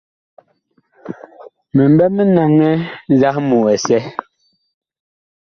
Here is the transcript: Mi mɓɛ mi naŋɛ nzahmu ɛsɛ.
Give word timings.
Mi 1.75 1.83
mɓɛ 1.95 2.05
mi 2.15 2.23
naŋɛ 2.35 2.69
nzahmu 3.11 3.57
ɛsɛ. 3.73 3.97